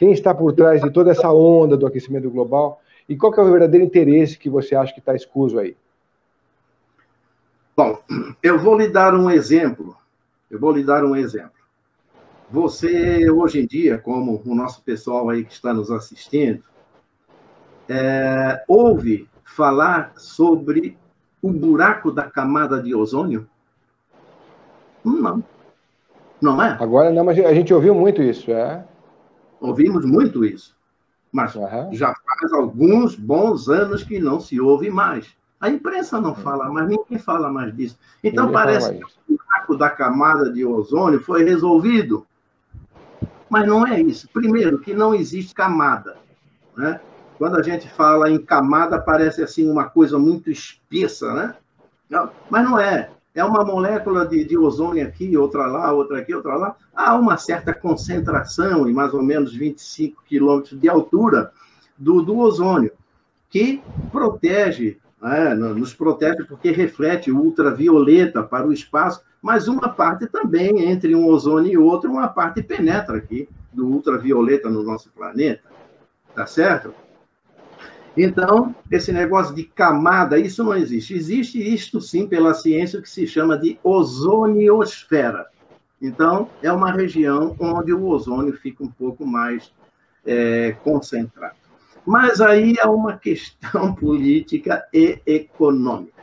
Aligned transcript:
Quem 0.00 0.12
está 0.12 0.34
por 0.34 0.54
trás 0.54 0.80
de 0.80 0.90
toda 0.90 1.10
essa 1.10 1.30
onda 1.30 1.76
do 1.76 1.86
aquecimento 1.86 2.30
global? 2.30 2.80
E 3.06 3.14
qual 3.14 3.34
é 3.34 3.40
o 3.42 3.50
verdadeiro 3.50 3.84
interesse 3.84 4.38
que 4.38 4.48
você 4.48 4.74
acha 4.74 4.94
que 4.94 4.98
está 4.98 5.14
escuso 5.14 5.58
aí? 5.58 5.76
Bom, 7.76 7.98
eu 8.42 8.58
vou 8.58 8.78
lhe 8.78 8.88
dar 8.88 9.14
um 9.14 9.30
exemplo. 9.30 9.94
Eu 10.50 10.58
vou 10.58 10.72
lhe 10.72 10.82
dar 10.82 11.04
um 11.04 11.14
exemplo. 11.14 11.52
Você, 12.50 13.30
hoje 13.30 13.60
em 13.60 13.66
dia, 13.66 13.98
como 13.98 14.40
o 14.42 14.54
nosso 14.54 14.82
pessoal 14.82 15.28
aí 15.28 15.44
que 15.44 15.52
está 15.52 15.74
nos 15.74 15.90
assistindo, 15.90 16.64
é, 17.86 18.64
ouve 18.66 19.28
falar 19.44 20.14
sobre 20.16 20.96
o 21.42 21.52
buraco 21.52 22.10
da 22.10 22.22
camada 22.22 22.82
de 22.82 22.94
ozônio? 22.94 23.46
Não. 25.04 25.44
Não 26.40 26.62
é? 26.62 26.78
Agora 26.80 27.10
não, 27.10 27.22
mas 27.22 27.38
a 27.38 27.52
gente 27.52 27.74
ouviu 27.74 27.94
muito 27.94 28.22
isso, 28.22 28.50
é? 28.50 28.82
Ouvimos 29.60 30.04
muito 30.04 30.44
isso. 30.44 30.74
Mas 31.30 31.54
uhum. 31.54 31.92
já 31.92 32.14
faz 32.14 32.52
alguns 32.52 33.14
bons 33.14 33.68
anos 33.68 34.02
que 34.02 34.18
não 34.18 34.40
se 34.40 34.60
ouve 34.60 34.90
mais. 34.90 35.28
A 35.60 35.68
imprensa 35.68 36.20
não 36.20 36.34
fala 36.34 36.70
mais, 36.70 36.88
ninguém 36.88 37.18
fala 37.18 37.52
mais 37.52 37.76
disso. 37.76 37.98
Então 38.24 38.50
parece 38.50 38.94
que 38.94 39.04
o 39.04 39.36
buraco 39.36 39.76
da 39.76 39.90
camada 39.90 40.50
de 40.50 40.64
ozônio 40.64 41.20
foi 41.20 41.44
resolvido. 41.44 42.26
Mas 43.48 43.66
não 43.66 43.86
é 43.86 44.00
isso. 44.00 44.28
Primeiro, 44.32 44.78
que 44.78 44.94
não 44.94 45.14
existe 45.14 45.54
camada. 45.54 46.16
Né? 46.76 46.98
Quando 47.36 47.58
a 47.58 47.62
gente 47.62 47.88
fala 47.90 48.30
em 48.30 48.38
camada, 48.38 48.98
parece 48.98 49.42
assim 49.42 49.70
uma 49.70 49.88
coisa 49.90 50.18
muito 50.18 50.50
espessa, 50.50 51.32
né? 51.34 51.54
Não, 52.08 52.30
mas 52.48 52.64
não 52.64 52.78
é. 52.78 53.10
É 53.34 53.44
uma 53.44 53.64
molécula 53.64 54.26
de, 54.26 54.44
de, 54.44 54.58
ozônio 54.58 55.06
aqui, 55.06 55.36
outra 55.36 55.66
lá, 55.66 55.92
outra 55.92 56.18
aqui, 56.18 56.34
outra 56.34 56.56
lá. 56.56 56.76
Há 56.94 57.14
uma 57.14 57.36
certa 57.36 57.72
concentração, 57.72 58.88
em 58.88 58.92
mais 58.92 59.14
ou 59.14 59.22
menos 59.22 59.54
25 59.54 60.22
quilômetros 60.24 60.78
de 60.80 60.88
altura, 60.88 61.52
do, 61.96 62.22
do 62.22 62.38
ozônio, 62.38 62.92
que 63.48 63.80
protege, 64.10 64.98
né? 65.20 65.54
nos 65.54 65.94
protege 65.94 66.44
porque 66.44 66.70
reflete 66.70 67.30
ultravioleta 67.30 68.42
para 68.42 68.66
o 68.66 68.72
espaço 68.72 69.22
mas 69.42 69.68
uma 69.68 69.88
parte 69.88 70.26
também, 70.26 70.84
entre 70.84 71.14
um 71.14 71.26
ozônio 71.26 71.72
e 71.72 71.78
outro, 71.78 72.10
uma 72.10 72.28
parte 72.28 72.62
penetra 72.62 73.16
aqui 73.16 73.48
do 73.72 73.86
ultravioleta 73.86 74.68
no 74.68 74.82
nosso 74.82 75.10
planeta. 75.10 75.62
Tá 76.34 76.46
certo? 76.46 76.94
Então, 78.16 78.74
esse 78.90 79.12
negócio 79.12 79.54
de 79.54 79.64
camada, 79.64 80.38
isso 80.38 80.64
não 80.64 80.74
existe. 80.74 81.14
Existe 81.14 81.58
isto 81.58 82.00
sim 82.00 82.26
pela 82.26 82.54
ciência 82.54 83.00
que 83.00 83.08
se 83.08 83.26
chama 83.26 83.56
de 83.56 83.78
ozoniosfera. 83.84 85.46
Então, 86.02 86.48
é 86.62 86.72
uma 86.72 86.90
região 86.90 87.54
onde 87.58 87.92
o 87.92 88.06
ozônio 88.06 88.52
fica 88.56 88.82
um 88.82 88.88
pouco 88.90 89.24
mais 89.24 89.72
é, 90.26 90.72
concentrado. 90.82 91.54
Mas 92.04 92.40
aí 92.40 92.74
há 92.80 92.90
uma 92.90 93.16
questão 93.16 93.94
política 93.94 94.86
e 94.92 95.20
econômica. 95.24 96.20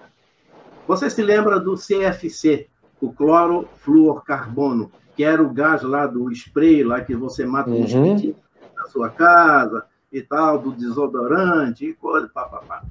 Você 0.88 1.10
se 1.10 1.22
lembra 1.22 1.60
do 1.60 1.76
CFC, 1.76 2.68
o 3.00 3.12
clorofluorcarbono, 3.12 4.92
que 5.16 5.24
era 5.24 5.42
o 5.42 5.54
gás 5.54 5.84
lá 5.84 6.08
do 6.08 6.32
spray, 6.32 6.84
lá 6.84 7.02
que 7.02 7.16
você 7.16 7.46
mata 7.46 7.70
uhum. 7.70 7.82
mosquitinhos 7.82 8.36
na 8.76 8.86
sua 8.86 9.10
casa 9.10 9.86
e 10.12 10.22
tal, 10.22 10.60
do 10.60 10.72
desodorante 10.72 11.86
e 11.86 11.94
coisa, 11.94 12.30
papapá. 12.30 12.84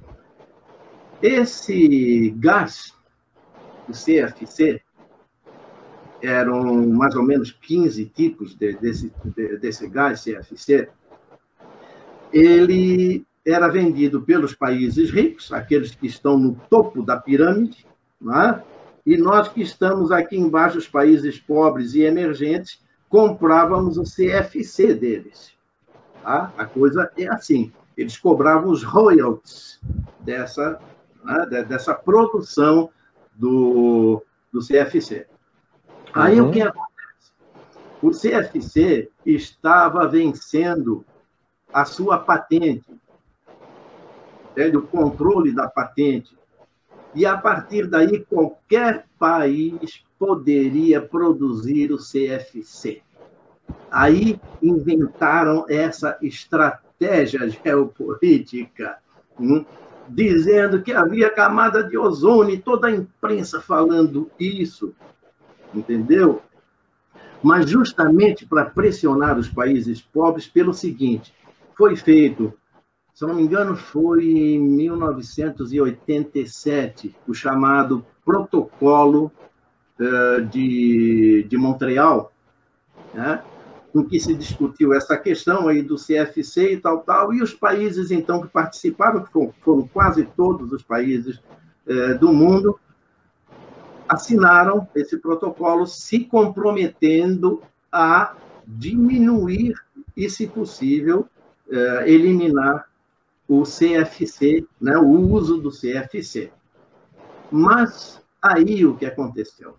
Esse 1.21 2.29
gás, 2.37 2.93
o 3.87 3.91
CFC, 3.91 4.81
eram 6.21 6.87
mais 6.87 7.15
ou 7.15 7.23
menos 7.23 7.51
15 7.51 8.05
tipos 8.05 8.55
de, 8.55 8.73
desse, 8.73 9.11
de, 9.23 9.57
desse 9.57 9.87
gás 9.87 10.23
CFC, 10.23 10.89
ele 12.31 13.25
era 13.45 13.67
vendido 13.67 14.21
pelos 14.21 14.53
países 14.53 15.09
ricos, 15.09 15.51
aqueles 15.53 15.95
que 15.95 16.07
estão 16.07 16.37
no 16.37 16.55
topo 16.69 17.01
da 17.01 17.17
pirâmide, 17.17 17.85
é? 18.29 18.61
E 19.05 19.15
nós 19.15 19.47
que 19.47 19.61
estamos 19.61 20.11
aqui 20.11 20.35
embaixo, 20.35 20.77
os 20.77 20.87
países 20.87 21.39
pobres 21.39 21.93
e 21.93 22.01
emergentes, 22.01 22.81
comprávamos 23.07 23.97
o 23.97 24.03
CFC 24.03 24.93
deles. 24.93 25.56
Tá? 26.27 26.51
A 26.57 26.65
coisa 26.65 27.09
é 27.17 27.25
assim. 27.29 27.71
Eles 27.95 28.17
cobravam 28.17 28.69
os 28.69 28.83
royalties 28.83 29.79
dessa, 30.19 30.77
né, 31.23 31.63
dessa 31.63 31.93
produção 31.93 32.89
do, 33.33 34.21
do 34.51 34.59
CFC. 34.59 35.25
Aí 36.13 36.41
uhum. 36.41 36.49
o 36.49 36.51
que 36.51 36.61
acontece? 36.61 37.31
O 38.01 38.11
CFC 38.11 39.09
estava 39.25 40.05
vencendo 40.05 41.05
a 41.71 41.85
sua 41.85 42.17
patente, 42.17 42.91
né, 44.53 44.67
o 44.75 44.81
controle 44.81 45.55
da 45.55 45.69
patente 45.69 46.37
e 47.15 47.25
a 47.25 47.37
partir 47.37 47.87
daí 47.87 48.25
qualquer 48.25 49.05
país 49.17 50.03
poderia 50.19 51.01
produzir 51.01 51.89
o 51.93 51.97
CFC. 51.97 53.01
Aí 53.91 54.39
inventaram 54.61 55.65
essa 55.69 56.17
estratégia 56.21 57.49
geopolítica, 57.49 58.97
hum, 59.39 59.65
dizendo 60.07 60.81
que 60.81 60.93
havia 60.93 61.29
camada 61.29 61.83
de 61.83 61.97
ozônio, 61.97 62.61
toda 62.61 62.87
a 62.87 62.91
imprensa 62.91 63.61
falando 63.61 64.29
isso, 64.39 64.93
entendeu? 65.73 66.41
Mas 67.41 67.69
justamente 67.69 68.45
para 68.45 68.65
pressionar 68.65 69.37
os 69.37 69.47
países 69.47 70.01
pobres 70.01 70.47
pelo 70.47 70.73
seguinte: 70.73 71.33
foi 71.75 71.95
feito 71.95 72.53
se 73.17 73.25
não 73.25 73.33
me 73.33 73.41
engano, 73.41 73.75
foi 73.75 74.25
em 74.25 74.59
1987, 74.59 77.15
o 77.27 77.33
chamado 77.33 78.05
Protocolo 78.23 79.31
uh, 79.99 80.45
de, 80.45 81.43
de 81.49 81.57
Montreal, 81.57 82.31
né? 83.15 83.41
Em 83.99 84.07
que 84.07 84.19
se 84.19 84.33
discutiu 84.33 84.93
essa 84.93 85.17
questão 85.17 85.67
aí 85.67 85.81
do 85.81 85.95
CFC 85.95 86.73
e 86.73 86.77
tal, 86.77 86.99
tal, 87.01 87.33
e 87.33 87.41
os 87.41 87.53
países, 87.53 88.11
então, 88.11 88.41
que 88.41 88.47
participaram, 88.47 89.23
que 89.23 89.31
foram, 89.61 89.87
quase 89.87 90.25
todos 90.25 90.71
os 90.71 90.83
países 90.83 91.39
uh, 91.87 92.17
do 92.19 92.33
mundo, 92.33 92.79
assinaram 94.07 94.87
esse 94.95 95.17
protocolo 95.17 95.85
se 95.85 96.21
comprometendo 96.21 97.61
a 97.91 98.35
diminuir 98.65 99.73
e, 100.15 100.29
se 100.29 100.47
possível, 100.47 101.27
uh, 101.67 102.01
eliminar 102.05 102.87
o 103.47 103.63
CFC, 103.63 104.65
né, 104.79 104.97
o 104.97 105.09
uso 105.09 105.57
do 105.57 105.71
CFC. 105.71 106.51
Mas 107.49 108.21
aí 108.41 108.85
o 108.85 108.95
que 108.95 109.05
aconteceu? 109.05 109.75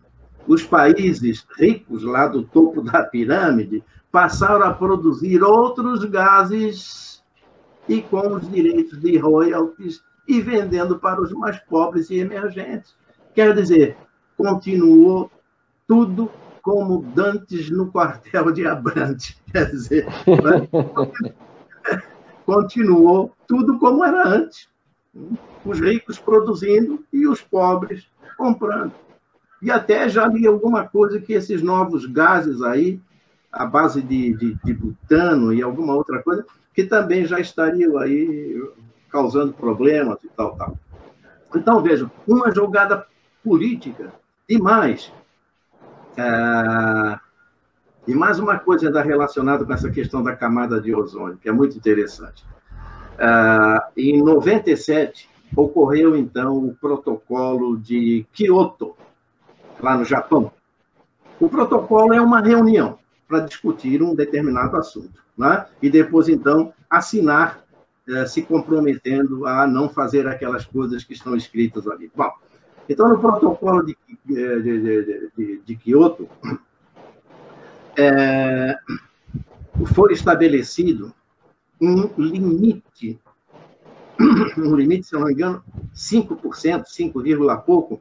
Os 0.48 0.64
países 0.64 1.47
ricos 1.59 2.03
lá 2.03 2.26
do 2.26 2.42
topo 2.42 2.81
da 2.81 3.04
pirâmide 3.04 3.84
passaram 4.10 4.64
a 4.64 4.72
produzir 4.72 5.42
outros 5.42 6.06
gases 6.06 7.22
e 7.86 8.00
com 8.00 8.34
os 8.34 8.50
direitos 8.50 8.98
de 8.98 9.19
royalties 9.19 10.03
e 10.26 10.41
vendendo 10.41 10.98
para 10.98 11.20
os 11.20 11.32
mais 11.32 11.59
pobres 11.60 12.09
e 12.09 12.19
emergentes. 12.20 12.97
Quer 13.34 13.54
dizer, 13.54 13.94
continuou 14.38 15.31
tudo 15.86 16.31
como 16.62 17.03
dantes 17.15 17.70
no 17.70 17.92
quartel 17.92 18.50
de 18.50 18.66
Abrantes. 18.66 19.38
Quer 19.53 19.70
dizer, 19.70 20.06
né? 20.06 21.32
continuou 22.47 23.34
tudo 23.47 23.78
como 23.78 24.03
era 24.03 24.26
antes. 24.26 24.66
Os 25.62 25.78
ricos 25.78 26.19
produzindo 26.19 27.04
e 27.12 27.26
os 27.26 27.42
pobres 27.42 28.06
comprando. 28.38 28.92
E 29.60 29.70
até 29.70 30.08
já 30.08 30.26
li 30.26 30.46
alguma 30.46 30.86
coisa 30.86 31.20
que 31.20 31.32
esses 31.32 31.62
novos 31.62 32.06
gases 32.06 32.62
aí, 32.62 33.00
à 33.52 33.66
base 33.66 34.00
de, 34.02 34.34
de, 34.34 34.54
de 34.64 34.74
butano 34.74 35.52
e 35.52 35.62
alguma 35.62 35.94
outra 35.94 36.22
coisa, 36.22 36.44
que 36.74 36.84
também 36.84 37.27
já 37.27 37.41
estariam 37.41 37.98
aí 37.98 38.62
causando 39.10 39.53
problemas 39.53 40.18
e 40.22 40.28
tal, 40.28 40.54
tal. 40.56 40.78
Então, 41.54 41.83
vejam, 41.83 42.10
uma 42.27 42.54
jogada 42.54 43.06
política 43.42 44.12
e 44.48 44.59
mais. 44.59 45.12
É, 46.16 47.18
e 48.09 48.15
mais 48.15 48.38
uma 48.38 48.59
coisa 48.59 48.86
ainda 48.86 49.03
relacionada 49.03 49.66
com 49.66 49.72
essa 49.72 49.91
questão 49.91 50.22
da 50.22 50.34
camada 50.34 50.80
de 50.80 50.94
ozônio, 50.94 51.36
que 51.36 51.48
é 51.48 51.53
muito 51.53 51.77
interessante. 51.77 52.42
Uh, 53.18 53.83
em 53.97 54.22
97, 54.22 55.28
ocorreu, 55.54 56.16
então, 56.16 56.56
o 56.56 56.74
protocolo 56.74 57.77
de 57.77 58.24
Kyoto, 58.33 58.97
lá 59.80 59.97
no 59.97 60.04
Japão. 60.04 60.51
O 61.41 61.48
protocolo 61.48 62.13
é 62.13 62.21
uma 62.21 62.41
reunião 62.41 62.98
para 63.27 63.41
discutir 63.41 64.03
um 64.03 64.15
determinado 64.15 64.77
assunto, 64.77 65.22
né? 65.36 65.66
e 65.80 65.91
depois, 65.91 66.28
então, 66.28 66.72
assinar, 66.89 67.63
uh, 68.09 68.27
se 68.27 68.42
comprometendo 68.42 69.47
a 69.47 69.66
não 69.66 69.89
fazer 69.89 70.27
aquelas 70.27 70.65
coisas 70.65 71.04
que 71.04 71.13
estão 71.13 71.36
escritas 71.36 71.86
ali. 71.86 72.10
Bom, 72.16 72.30
então, 72.89 73.09
no 73.09 73.19
protocolo 73.19 73.84
de, 73.84 73.97
de, 74.25 74.63
de, 74.63 75.30
de, 75.36 75.63
de 75.65 75.77
Kyoto, 75.77 76.28
é, 77.98 78.78
foi 79.92 80.13
estabelecido 80.15 81.13
um 81.81 82.10
limite, 82.16 83.21
um 84.57 84.74
limite, 84.74 85.07
se 85.07 85.13
não 85.13 85.27
me 85.27 85.33
engano, 85.33 85.63
5%, 85.95 86.84
5, 86.86 87.22
pouco, 87.66 88.01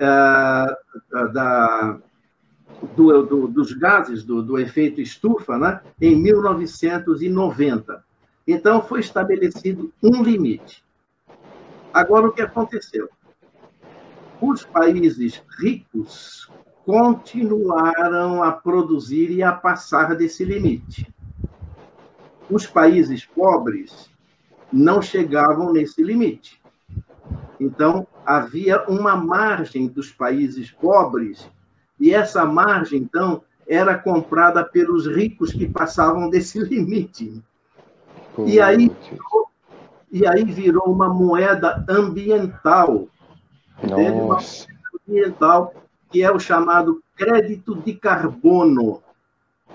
uh, 0.00 1.32
da, 1.32 1.98
do, 2.96 3.22
do, 3.22 3.48
dos 3.48 3.72
gases 3.72 4.24
do, 4.24 4.42
do 4.42 4.58
efeito 4.58 5.00
estufa 5.00 5.58
né, 5.58 5.80
em 6.00 6.16
1990. 6.16 8.02
Então, 8.46 8.82
foi 8.82 9.00
estabelecido 9.00 9.92
um 10.02 10.22
limite. 10.22 10.82
Agora, 11.92 12.28
o 12.28 12.32
que 12.32 12.42
aconteceu? 12.42 13.08
Os 14.40 14.64
países 14.64 15.42
ricos 15.58 16.50
continuaram 16.84 18.42
a 18.42 18.50
produzir 18.52 19.30
e 19.30 19.42
a 19.42 19.52
passar 19.52 20.16
desse 20.16 20.44
limite. 20.44 21.12
Os 22.50 22.66
países 22.66 23.24
pobres 23.24 24.10
não 24.72 25.02
chegavam 25.02 25.72
nesse 25.72 26.02
limite. 26.02 26.59
Então, 27.60 28.06
havia 28.24 28.82
uma 28.88 29.14
margem 29.14 29.86
dos 29.86 30.10
países 30.10 30.70
pobres, 30.70 31.46
e 32.00 32.14
essa 32.14 32.46
margem, 32.46 33.00
então, 33.02 33.42
era 33.68 33.96
comprada 33.96 34.64
pelos 34.64 35.06
ricos 35.06 35.52
que 35.52 35.68
passavam 35.68 36.30
desse 36.30 36.58
limite. 36.64 37.42
E 38.46 38.58
aí, 38.58 38.90
e 40.10 40.26
aí 40.26 40.44
virou 40.44 40.90
uma 40.90 41.08
moeda 41.08 41.84
ambiental. 41.86 43.06
Teve 43.80 44.10
uma 44.10 44.36
moeda 44.36 44.66
ambiental 45.06 45.74
que 46.10 46.22
é 46.22 46.32
o 46.32 46.40
chamado 46.40 47.02
crédito 47.14 47.76
de 47.76 47.92
carbono. 47.94 49.02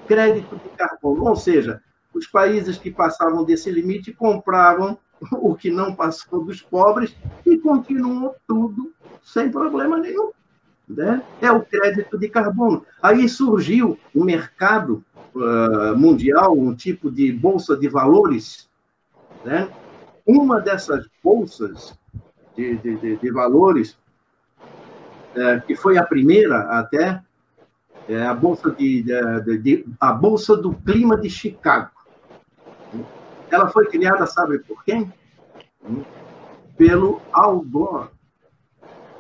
Crédito 0.08 0.56
de 0.58 0.70
carbono, 0.70 1.30
ou 1.30 1.36
seja, 1.36 1.82
os 2.14 2.28
países 2.28 2.78
que 2.78 2.92
passavam 2.92 3.44
desse 3.44 3.72
limite 3.72 4.12
compravam 4.12 4.98
o 5.32 5.56
que 5.56 5.70
não 5.70 5.96
passou 5.96 6.44
dos 6.44 6.62
pobres 6.62 7.16
e 7.46 7.58
continuou 7.58 8.36
tudo 8.48 8.92
sem 9.24 9.52
problema 9.52 9.98
nenhum. 9.98 10.32
Né? 10.88 11.22
É 11.42 11.52
o 11.52 11.62
crédito 11.62 12.18
de 12.18 12.30
carbono. 12.30 12.86
Aí 13.02 13.28
surgiu 13.28 13.98
o 14.14 14.22
um 14.22 14.26
mercado 14.26 15.04
uh, 15.34 15.98
mundial, 15.98 16.58
um 16.58 16.76
tipo 16.76 17.10
de 17.10 17.32
bolsa 17.32 17.76
de 17.76 17.88
valores. 17.88 18.70
Né? 19.44 19.68
Uma 20.26 20.60
dessas 20.60 21.08
bolsas 21.24 21.98
de, 22.56 22.78
de, 22.78 22.98
de, 22.98 23.16
de 23.18 23.32
valores 23.32 23.98
é, 25.36 25.60
que 25.60 25.76
foi 25.76 25.98
a 25.98 26.04
primeira 26.04 26.60
até, 26.80 27.22
é 28.08 28.26
a 28.26 28.34
bolsa 28.34 28.72
de, 28.72 29.04
de, 29.04 29.58
de, 29.58 29.86
a 30.00 30.14
bolsa 30.14 30.56
do 30.56 30.74
clima 30.74 31.18
de 31.18 31.30
Chicago. 31.30 31.90
Ela 33.50 33.68
foi 33.70 33.88
criada, 33.88 34.26
sabe 34.26 34.60
por 34.60 34.84
quem? 34.84 35.12
Pelo 36.78 37.22
Al 37.32 37.62
Gore, 37.62 38.10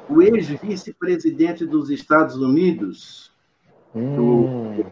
o 0.09 0.21
ex-vice-presidente 0.21 1.65
dos 1.65 1.89
Estados 1.89 2.35
Unidos, 2.35 3.31
hum. 3.93 4.15
do, 4.15 4.85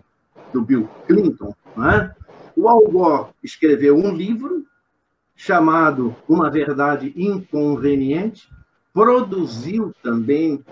do, 0.53 0.61
Bill 0.61 0.89
Clinton. 1.07 1.53
Né? 1.75 2.13
O 2.55 2.67
Al 2.67 2.83
Gore 2.89 3.29
escreveu 3.43 3.95
um 3.95 4.11
livro 4.13 4.65
chamado 5.35 6.15
Uma 6.27 6.49
Verdade 6.49 7.13
Inconveniente, 7.15 8.49
produziu 8.93 9.93
também 10.01 10.63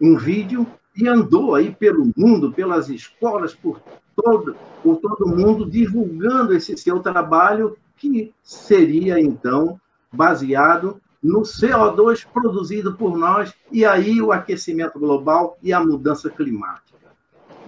um 0.00 0.16
vídeo 0.16 0.66
e 0.96 1.08
andou 1.08 1.54
aí 1.54 1.72
pelo 1.72 2.12
mundo, 2.16 2.52
pelas 2.52 2.88
escolas, 2.88 3.54
por 3.54 3.80
todo, 4.22 4.56
por 4.82 4.96
todo 4.96 5.28
mundo, 5.28 5.68
divulgando 5.68 6.54
esse 6.54 6.76
seu 6.76 7.00
trabalho, 7.00 7.76
que 7.96 8.32
seria, 8.42 9.20
então, 9.20 9.80
baseado 10.12 11.00
no 11.22 11.42
CO2 11.42 12.26
produzido 12.32 12.94
por 12.94 13.16
nós, 13.16 13.52
e 13.70 13.84
aí 13.84 14.20
o 14.20 14.32
aquecimento 14.32 14.98
global 14.98 15.56
e 15.62 15.72
a 15.72 15.80
mudança 15.80 16.30
climática. 16.30 16.88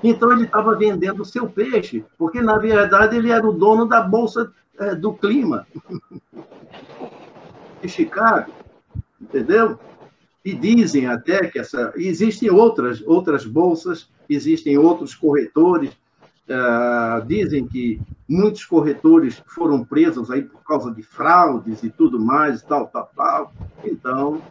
Então, 0.02 0.32
ele 0.32 0.44
estava 0.44 0.76
vendendo 0.76 1.22
o 1.22 1.26
seu 1.26 1.48
peixe, 1.48 2.04
porque, 2.16 2.40
na 2.40 2.58
verdade, 2.58 3.16
ele 3.16 3.30
era 3.30 3.46
o 3.46 3.52
dono 3.52 3.86
da 3.86 4.00
Bolsa 4.00 4.50
é, 4.78 4.94
do 4.94 5.12
Clima 5.12 5.66
de 7.82 7.88
Chicago, 7.88 8.52
entendeu? 9.20 9.78
E 10.44 10.54
dizem 10.54 11.06
até 11.06 11.46
que 11.48 11.58
essa. 11.58 11.92
Existem 11.96 12.50
outras, 12.50 13.02
outras 13.06 13.44
bolsas, 13.44 14.08
existem 14.26 14.78
outros 14.78 15.14
corretores. 15.14 15.90
Uh, 16.50 17.24
dizem 17.26 17.64
que 17.64 18.00
muitos 18.28 18.64
corretores 18.64 19.40
foram 19.46 19.84
presos 19.84 20.32
aí 20.32 20.42
por 20.42 20.64
causa 20.64 20.92
de 20.92 21.00
fraudes 21.00 21.84
e 21.84 21.90
tudo 21.90 22.18
mais, 22.18 22.60
tal, 22.60 22.88
tal, 22.88 23.08
tal. 23.16 23.52
Então, 23.84 24.42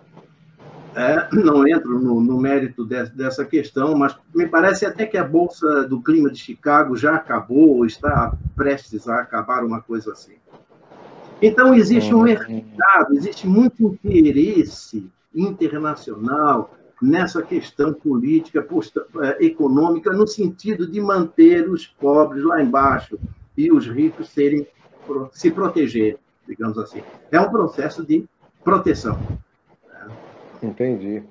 é, 0.95 1.27
não 1.35 1.67
entro 1.67 1.99
no, 1.99 2.21
no 2.21 2.39
mérito 2.39 2.85
de, 2.85 3.05
dessa 3.09 3.43
questão, 3.43 3.97
mas 3.97 4.15
me 4.33 4.47
parece 4.47 4.85
até 4.85 5.05
que 5.05 5.17
a 5.17 5.23
Bolsa 5.25 5.85
do 5.89 6.01
Clima 6.01 6.31
de 6.31 6.39
Chicago 6.39 6.95
já 6.95 7.15
acabou, 7.15 7.77
ou 7.77 7.85
está 7.85 8.33
prestes 8.55 9.07
a 9.09 9.19
acabar, 9.19 9.65
uma 9.65 9.81
coisa 9.81 10.13
assim. 10.13 10.35
Então, 11.41 11.73
existe 11.73 12.13
um 12.13 12.21
mercado, 12.21 13.13
existe 13.13 13.45
muito 13.45 13.97
interesse 14.05 15.09
internacional 15.35 16.73
nessa 17.01 17.41
questão 17.41 17.93
política, 17.93 18.65
é, 19.21 19.45
econômica, 19.45 20.11
no 20.11 20.27
sentido 20.27 20.89
de 20.89 20.99
manter 20.99 21.69
os 21.69 21.87
pobres 21.87 22.43
lá 22.43 22.61
embaixo 22.61 23.17
e 23.57 23.71
os 23.71 23.87
ricos 23.87 24.29
serem, 24.29 24.67
se 25.31 25.51
proteger, 25.51 26.17
digamos 26.47 26.77
assim. 26.77 27.01
É 27.31 27.39
um 27.39 27.49
processo 27.49 28.05
de 28.05 28.25
proteção. 28.63 29.17
Entendi. 30.61 31.23